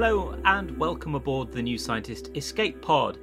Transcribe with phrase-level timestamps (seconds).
[0.00, 3.18] Hello and welcome aboard the New Scientist Escape Pod.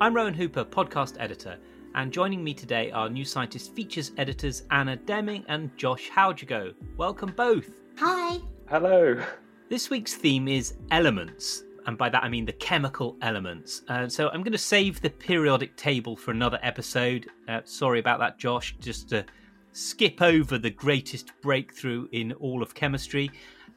[0.00, 1.58] I'm Rowan Hooper, podcast editor,
[1.96, 6.72] and joining me today are New Scientist features editors Anna Demming and Josh Howgego.
[6.96, 7.80] Welcome both.
[7.98, 8.38] Hi.
[8.68, 9.20] Hello.
[9.68, 13.82] This week's theme is elements, and by that I mean the chemical elements.
[13.88, 17.26] Uh, so I'm going to save the periodic table for another episode.
[17.48, 18.76] Uh, sorry about that, Josh.
[18.78, 19.26] Just to
[19.72, 23.32] skip over the greatest breakthrough in all of chemistry.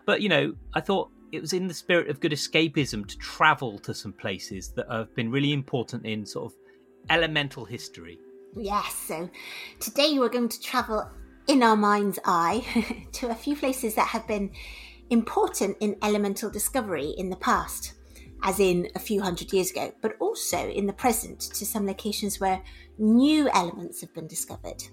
[0.05, 3.79] But you know, I thought it was in the spirit of good escapism to travel
[3.79, 6.57] to some places that have been really important in sort of
[7.09, 8.19] elemental history.
[8.55, 9.27] Yes, so
[9.79, 11.09] today we're going to travel
[11.47, 14.51] in our mind's eye to a few places that have been
[15.09, 17.93] important in elemental discovery in the past,
[18.43, 22.39] as in a few hundred years ago, but also in the present to some locations
[22.39, 22.61] where
[22.99, 24.83] new elements have been discovered.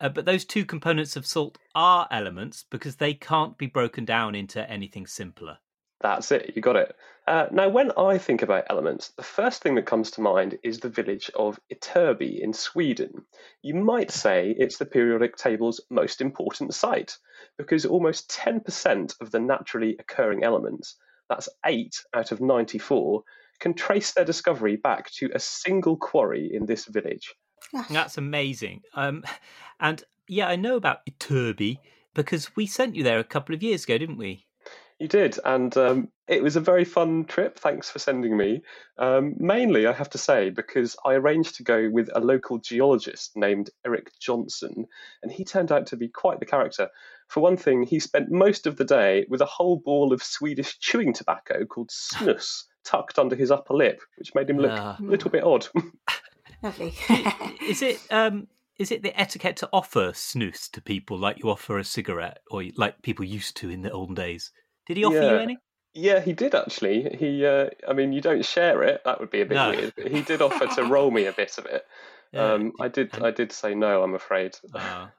[0.00, 4.36] Uh, but those two components of salt are elements because they can't be broken down
[4.36, 5.58] into anything simpler.
[6.00, 6.94] That's it, you got it.
[7.26, 10.78] Uh, now, when I think about elements, the first thing that comes to mind is
[10.78, 13.26] the village of Ytterby in Sweden.
[13.62, 17.18] You might say it's the periodic table's most important site
[17.58, 20.96] because almost 10% of the naturally occurring elements,
[21.28, 23.22] that's 8 out of 94,
[23.60, 27.34] can trace their discovery back to a single quarry in this village.
[27.90, 28.82] That's amazing.
[28.94, 29.24] Um,
[29.80, 31.78] and yeah, I know about Ytterby
[32.14, 34.46] because we sent you there a couple of years ago, didn't we?
[34.98, 37.56] You did, and um, it was a very fun trip.
[37.58, 38.62] Thanks for sending me.
[38.98, 43.36] Um, mainly, I have to say, because I arranged to go with a local geologist
[43.36, 44.86] named Eric Johnson,
[45.22, 46.88] and he turned out to be quite the character.
[47.28, 50.78] For one thing, he spent most of the day with a whole ball of Swedish
[50.80, 54.96] chewing tobacco called snus tucked under his upper lip, which made him look Ah.
[54.98, 55.68] a little bit odd.
[56.62, 56.92] Lovely.
[57.68, 58.48] Is it um,
[58.78, 62.64] is it the etiquette to offer snus to people like you offer a cigarette, or
[62.76, 64.50] like people used to in the olden days?
[64.88, 65.40] Did he offer you Yeah.
[65.40, 65.58] any?
[65.94, 67.16] yeah, he did actually.
[67.16, 69.70] He, uh, I mean, you don't share it; that would be a bit No.
[69.70, 69.92] weird.
[69.96, 71.86] But he did offer to roll me a bit of it.
[72.30, 73.10] Yeah, Um, I did.
[73.22, 74.02] I did say no.
[74.02, 74.54] I'm afraid.
[74.74, 75.10] Ah.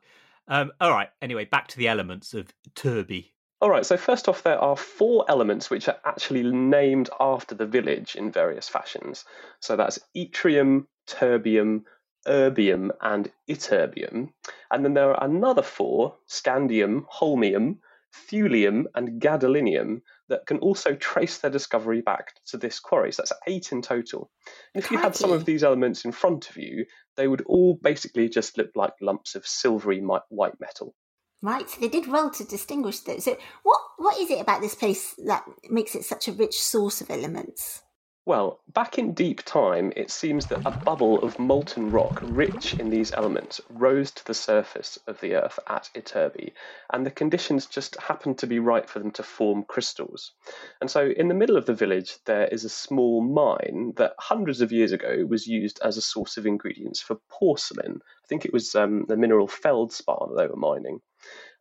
[0.47, 1.09] um, all right.
[1.23, 3.31] Anyway, back to the elements of Ytterby.
[3.61, 7.65] All right, so first off, there are four elements which are actually named after the
[7.65, 9.25] village in various fashions.
[9.59, 11.81] So that's yttrium, terbium,
[12.27, 14.29] erbium, and ytterbium.
[14.69, 17.77] And then there are another four scandium, holmium,
[18.13, 23.11] thulium, and gadolinium that can also trace their discovery back to this quarry.
[23.11, 24.31] So that's eight in total.
[24.73, 26.85] And if you had some of these elements in front of you,
[27.17, 30.95] they would all basically just look like lumps of silvery white metal.
[31.41, 33.23] Right, so they did well to distinguish those.
[33.23, 36.99] So, what what is it about this place that makes it such a rich source
[36.99, 37.81] of elements?
[38.29, 42.91] Well, back in deep time, it seems that a bubble of molten rock rich in
[42.91, 46.53] these elements rose to the surface of the Earth at Ytterby,
[46.93, 50.33] and the conditions just happened to be right for them to form crystals.
[50.79, 54.61] And so, in the middle of the village, there is a small mine that hundreds
[54.61, 57.99] of years ago was used as a source of ingredients for porcelain.
[58.23, 61.01] I think it was um, the mineral feldspar that they were mining.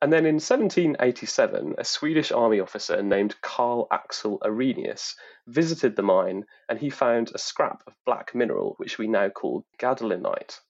[0.00, 5.16] And then in 1787, a Swedish army officer named Carl Axel Arrhenius
[5.48, 9.66] visited the mine and he found a scrap of black mineral, which we now call
[9.78, 10.60] gadolinite.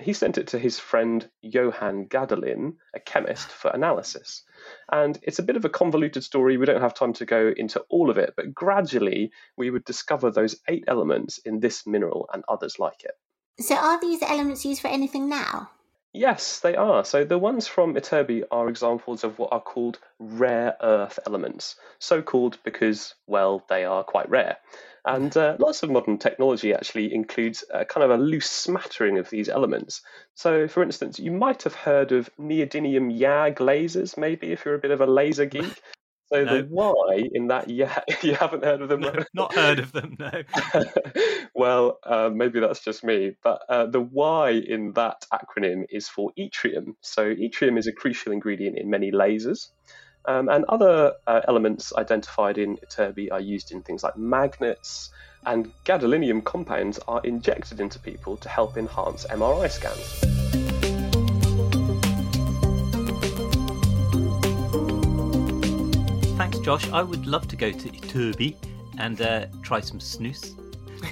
[0.00, 4.42] He sent it to his friend Johann Gadolin, a chemist, for analysis.
[4.90, 6.56] And it's a bit of a convoluted story.
[6.56, 10.30] We don't have time to go into all of it, but gradually we would discover
[10.30, 13.14] those eight elements in this mineral and others like it.
[13.60, 15.70] So, are these elements used for anything now?
[16.14, 17.04] Yes, they are.
[17.06, 21.76] So the ones from Ytterby are examples of what are called rare earth elements.
[21.98, 24.58] So called because, well, they are quite rare.
[25.06, 29.30] And uh, lots of modern technology actually includes a kind of a loose smattering of
[29.30, 30.02] these elements.
[30.34, 34.78] So, for instance, you might have heard of neodymium YAG lasers, maybe, if you're a
[34.78, 35.82] bit of a laser geek.
[36.32, 36.62] So no.
[36.62, 39.00] the Y in that yeah, you haven't heard of them.
[39.00, 40.16] No, not heard of them.
[40.18, 40.42] No.
[41.54, 46.32] well, uh, maybe that's just me, but uh, the Y in that acronym is for
[46.38, 46.94] yttrium.
[47.02, 49.68] So yttrium is a crucial ingredient in many lasers.
[50.24, 55.10] Um, and other uh, elements identified in Ytterby are used in things like magnets,
[55.44, 60.31] and gadolinium compounds are injected into people to help enhance MRI scans.
[66.62, 66.88] Josh.
[66.90, 68.54] I would love to go to Ytterby
[68.98, 70.54] and uh, try some snus.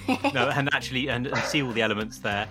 [0.33, 2.47] no, and actually, and, and, see all the elements there.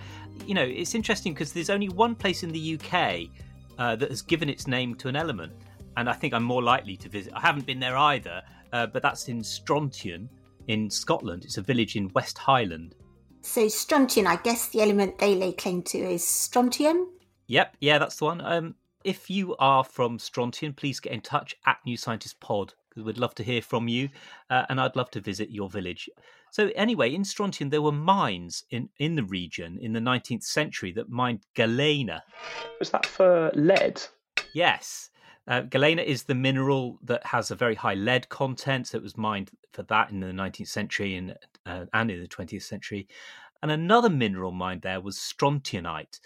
[0.46, 3.30] You know, it's interesting because there's only one place in the UK
[3.78, 5.54] uh, that has given its name to an element,
[5.96, 7.32] and I think I'm more likely to visit.
[7.34, 8.42] I haven't been there either,
[8.74, 10.30] uh, but that's in Strontian
[10.68, 11.46] in Scotland.
[11.46, 12.96] It's a village in West Highland.
[13.42, 17.08] So Strontian, I guess the element they lay claim to is strontium.
[17.48, 18.42] Yep, yeah, that's the one.
[18.42, 18.76] Um,
[19.06, 23.18] if you are from Strontian, please get in touch at New Scientist Pod because we'd
[23.18, 24.10] love to hear from you,
[24.50, 26.10] uh, and I'd love to visit your village.
[26.52, 30.92] So anyway, in Strontian, there were mines in in the region in the 19th century
[30.94, 32.24] that mined galena.
[32.80, 34.02] Was that for lead?
[34.54, 35.10] Yes.
[35.48, 38.88] Uh, galena is the mineral that has a very high lead content.
[38.88, 41.36] So it was mined for that in the 19th century and,
[41.66, 43.08] uh, and in the 20th century.
[43.62, 46.20] And another mineral mined there was strontianite.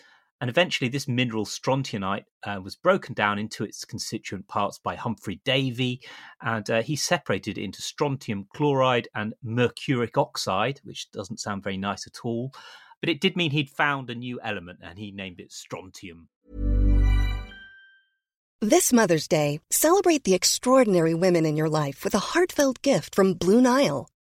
[0.44, 5.40] And eventually, this mineral strontianite uh, was broken down into its constituent parts by Humphrey
[5.45, 6.01] Davy,
[6.42, 11.78] and uh, he separated it into strontium chloride and mercuric oxide, which doesn't sound very
[11.78, 12.51] nice at all.
[13.00, 16.28] But it did mean he'd found a new element, and he named it strontium.
[18.60, 23.36] This Mother's Day, celebrate the extraordinary women in your life with a heartfelt gift from
[23.36, 24.10] Blue Nile.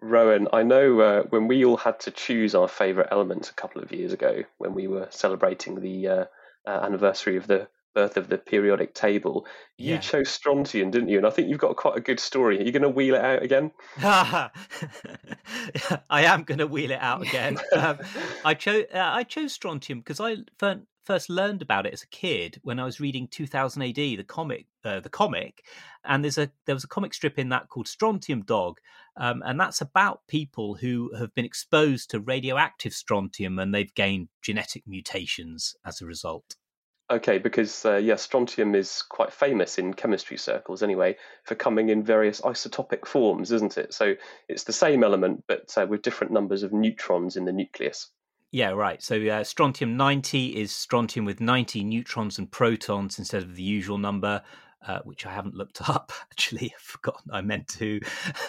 [0.00, 3.82] Rowan, I know uh, when we all had to choose our favourite elements a couple
[3.82, 6.24] of years ago, when we were celebrating the uh,
[6.66, 9.44] uh, anniversary of the birth of the periodic table,
[9.76, 9.98] you yeah.
[9.98, 11.18] chose strontium, didn't you?
[11.18, 12.60] And I think you've got quite a good story.
[12.60, 13.72] Are you going to wheel it out again?
[14.00, 14.50] I
[16.10, 17.58] am going to wheel it out again.
[17.76, 17.98] um,
[18.44, 20.36] I chose uh, I chose strontium because I
[21.04, 24.66] first learned about it as a kid when I was reading 2000 AD, the comic,
[24.84, 25.64] uh, the comic,
[26.04, 28.78] and there's a there was a comic strip in that called Strontium Dog,
[29.18, 34.28] um, and that's about people who have been exposed to radioactive strontium and they've gained
[34.40, 36.56] genetic mutations as a result.
[37.10, 42.02] Okay, because uh, yeah, strontium is quite famous in chemistry circles anyway for coming in
[42.02, 43.94] various isotopic forms, isn't it?
[43.94, 44.14] So
[44.48, 48.10] it's the same element but uh, with different numbers of neutrons in the nucleus.
[48.50, 49.02] Yeah, right.
[49.02, 53.98] So uh, strontium 90 is strontium with 90 neutrons and protons instead of the usual
[53.98, 54.42] number,
[54.86, 56.72] uh, which I haven't looked up actually.
[56.74, 58.00] I've forgotten I meant to.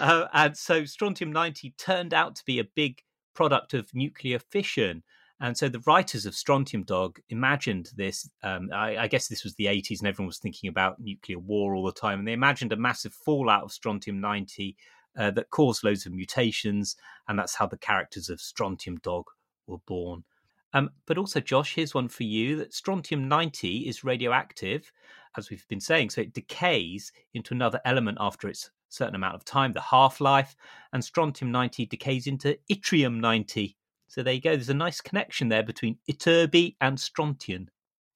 [0.00, 3.02] uh, and so strontium 90 turned out to be a big
[3.34, 5.02] product of nuclear fission.
[5.42, 8.28] And so the writers of Strontium Dog imagined this.
[8.42, 11.74] Um, I, I, guess this was the 80s and everyone was thinking about nuclear war
[11.74, 12.18] all the time.
[12.18, 14.76] And they imagined a massive fallout of Strontium 90
[15.18, 16.94] uh, that caused loads of mutations.
[17.26, 19.24] And that's how the characters of Strontium Dog
[19.66, 20.24] were born.
[20.72, 24.92] Um, but also, Josh, here's one for you that strontium 90 is radioactive,
[25.36, 26.10] as we've been saying.
[26.10, 30.56] So it decays into another element after its certain amount of time, the half life,
[30.92, 33.76] and strontium 90 decays into yttrium 90.
[34.08, 34.50] So there you go.
[34.50, 37.68] There's a nice connection there between Ytterby and strontium.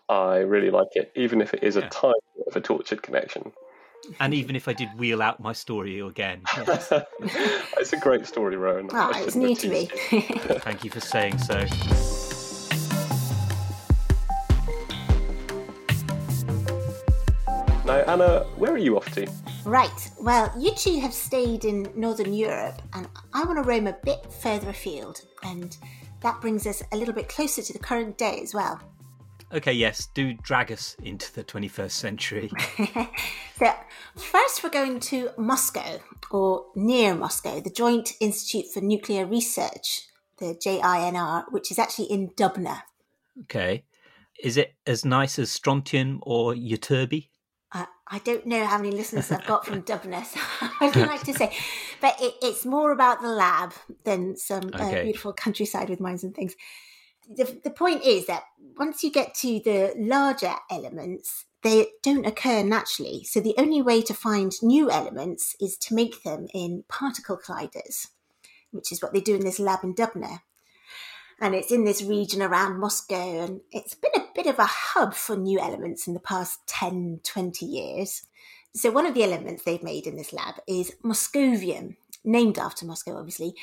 [0.09, 3.53] I really like it, even if it is a tiny bit of a tortured connection.
[4.21, 6.43] And even if I did wheel out my story again.
[6.57, 6.93] Yes.
[7.21, 8.91] it's a great story, Rowan.
[8.93, 9.87] Oh, it's new to me.
[9.87, 11.65] Thank you for saying so.
[18.07, 19.27] Now, Anna, where are you off to?
[19.65, 20.11] Right.
[20.21, 24.31] Well, you two have stayed in Northern Europe, and I want to roam a bit
[24.31, 25.77] further afield, and
[26.21, 28.81] that brings us a little bit closer to the current day as well.
[29.53, 32.51] Okay, yes, do drag us into the 21st century.
[33.59, 33.73] so,
[34.17, 35.99] first we're going to Moscow,
[36.31, 40.09] or near Moscow, the Joint Institute for Nuclear Research,
[40.39, 42.83] the JINR, which is actually in Dubna.
[43.43, 43.85] Okay.
[44.43, 47.29] Is it as nice as Strontium or Ytterby?
[47.75, 50.41] I don't know how many listeners I've got from Dubna, so
[50.81, 51.57] I don't like to say.
[52.01, 55.01] But it, it's more about the lab than some uh, okay.
[55.01, 56.55] uh, beautiful countryside with mines and things.
[57.29, 58.45] The, the point is that
[58.77, 63.25] once you get to the larger elements, they don't occur naturally.
[63.25, 68.09] So the only way to find new elements is to make them in particle colliders,
[68.71, 70.41] which is what they do in this lab in Dubna
[71.41, 73.45] and it's in this region around Moscow.
[73.45, 77.67] And it's been bit of a hub for new elements in the past 10, 20
[77.67, 78.23] years.
[78.75, 83.17] So, one of the elements they've made in this lab is moscovium, named after Moscow,
[83.17, 83.55] obviously,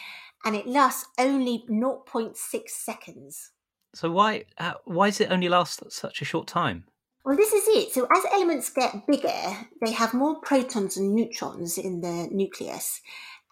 [0.46, 3.52] and it lasts only 0.6 seconds.
[3.94, 6.86] So, why, uh, why does it only last such a short time?
[7.26, 7.94] Well, this is it.
[7.94, 13.02] So, as elements get bigger, they have more protons and neutrons in the nucleus.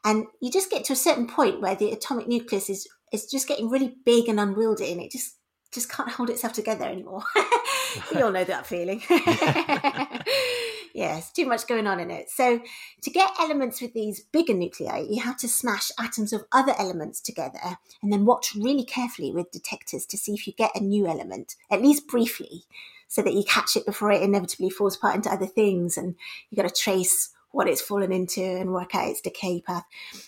[0.06, 3.48] And you just get to a certain point where the atomic nucleus is it's just
[3.48, 5.36] getting really big and unwieldy and it just
[5.72, 7.24] just can't hold itself together anymore.
[8.14, 9.02] we all know that feeling.
[10.94, 12.30] yes, too much going on in it.
[12.30, 12.62] So,
[13.02, 17.20] to get elements with these bigger nuclei, you have to smash atoms of other elements
[17.20, 21.08] together and then watch really carefully with detectors to see if you get a new
[21.08, 22.64] element, at least briefly,
[23.08, 25.98] so that you catch it before it inevitably falls apart into other things.
[25.98, 26.16] And
[26.50, 29.86] you've got to trace what it's fallen into and work out its decay path.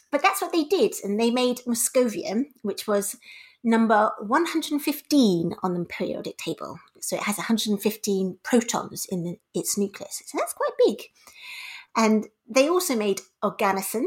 [0.09, 3.17] But that's what they did, and they made moscovium, which was
[3.63, 6.79] number 115 on the periodic table.
[6.99, 10.21] So it has 115 protons in the, its nucleus.
[10.25, 11.03] So that's quite big.
[11.95, 14.03] And they also made oganesson,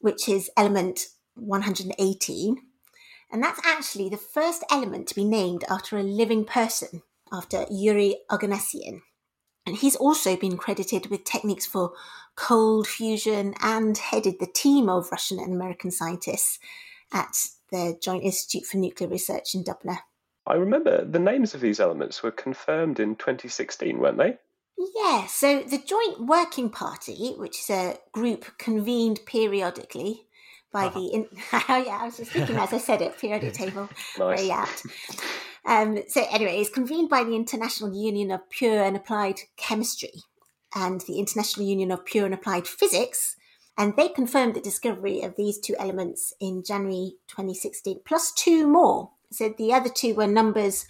[0.00, 2.56] which is element 118.
[3.30, 7.02] And that's actually the first element to be named after a living person,
[7.32, 9.00] after Yuri Oganessian.
[9.66, 11.92] And he's also been credited with techniques for
[12.36, 16.60] cold fusion and headed the team of Russian and American scientists
[17.12, 19.98] at the Joint Institute for Nuclear Research in Dubna.
[20.46, 24.38] I remember the names of these elements were confirmed in 2016, weren't they?
[24.94, 30.26] Yeah, so the Joint Working Party, which is a group convened periodically
[30.72, 31.00] by uh-huh.
[31.00, 31.06] the.
[31.06, 33.88] In- oh, yeah, I was just thinking as I said it, periodic table.
[34.18, 34.40] nice.
[34.40, 34.86] Very apt.
[35.64, 40.22] Um, so, anyway, it's convened by the International Union of Pure and Applied Chemistry
[40.74, 43.36] and the International Union of Pure and Applied Physics.
[43.78, 49.10] And they confirmed the discovery of these two elements in January 2016, plus two more.
[49.30, 50.86] So the other two were numbers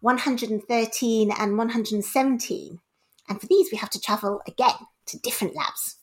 [0.00, 2.80] 113 and 117.
[3.28, 5.96] And for these, we have to travel again to different labs.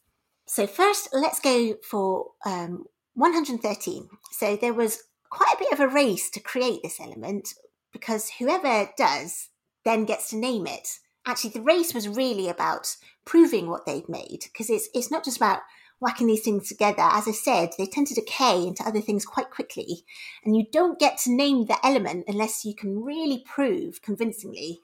[0.48, 4.10] So, first, let's go for um, 113.
[4.32, 7.56] So, there was quite a bit of a race to create this element
[7.92, 9.50] because whoever does
[9.86, 10.88] then gets to name it.
[11.25, 15.38] Actually, the race was really about proving what they'd made because it's it's not just
[15.38, 15.62] about
[16.00, 17.02] whacking these things together.
[17.02, 20.06] As I said, they tend to decay into other things quite quickly,
[20.44, 24.82] and you don't get to name the element unless you can really prove convincingly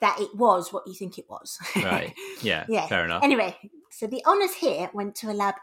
[0.00, 1.58] that it was what you think it was.
[1.76, 2.12] right.
[2.42, 2.66] Yeah.
[2.68, 2.88] yeah.
[2.88, 3.22] Fair enough.
[3.22, 3.56] Anyway,
[3.90, 5.54] so the honors here went to a lab,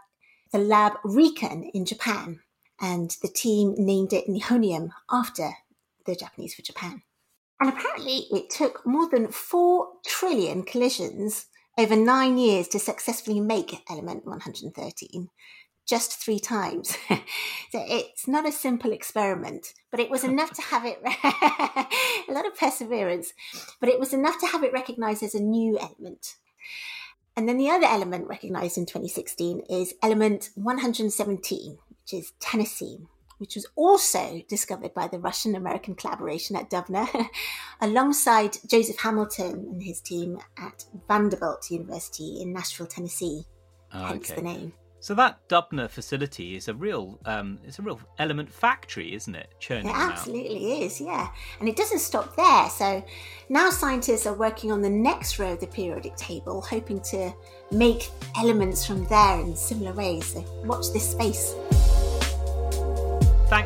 [0.53, 2.39] the lab Riken in Japan,
[2.79, 5.50] and the team named it Nihonium after
[6.05, 7.01] the Japanese for Japan.
[7.59, 11.48] And apparently, it took more than 4 trillion collisions
[11.79, 15.29] over nine years to successfully make element 113,
[15.88, 16.98] just three times.
[17.09, 21.00] so it's not a simple experiment, but it was enough to have it,
[22.29, 23.31] a lot of perseverance,
[23.79, 26.36] but it was enough to have it recognized as a new element.
[27.38, 33.07] And then the other element recognized in 2016 is element 117, which is tennessine
[33.39, 37.27] which was also discovered by the Russian American collaboration at Dubna,
[37.81, 43.46] alongside Joseph Hamilton and his team at Vanderbilt University in Nashville, Tennessee.
[43.93, 44.74] Oh, hence the name.
[45.01, 49.48] So that Dubna facility is a real, um, it's a real element factory, isn't it?
[49.60, 50.81] Churning it absolutely out.
[50.81, 51.29] is, yeah.
[51.62, 52.69] And it doesn't stop there.
[52.69, 53.03] So
[53.48, 57.34] now scientists are working on the next row of the periodic table, hoping to
[57.72, 60.34] make elements from there in similar ways.
[60.34, 61.55] So watch this space.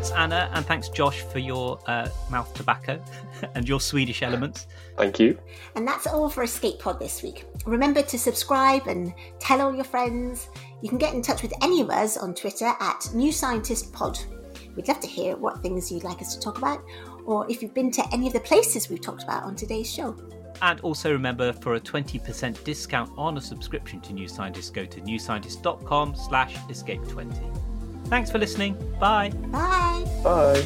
[0.03, 3.01] Thanks, Anna, and thanks, Josh, for your uh, mouth tobacco
[3.55, 4.67] and your Swedish elements.
[4.98, 5.39] Thank you.
[5.77, 7.45] And that's all for Escape Pod this week.
[7.65, 10.50] Remember to subscribe and tell all your friends.
[10.81, 14.19] You can get in touch with any of us on Twitter at New Scientist Pod.
[14.75, 16.83] We'd love to hear what things you'd like us to talk about,
[17.25, 20.17] or if you've been to any of the places we've talked about on today's show.
[20.62, 25.00] And also remember, for a 20% discount on a subscription to New Scientist, go to
[25.00, 27.73] newscientist.com slash escape20.
[28.13, 28.75] Thanks for listening.
[29.00, 29.32] Bye.
[29.32, 30.05] Bye.
[30.24, 30.63] Bye.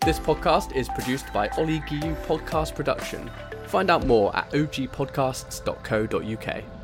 [0.00, 3.30] This podcast is produced by Ollie Giu Podcast Production.
[3.66, 6.83] Find out more at ogpodcasts.co.uk.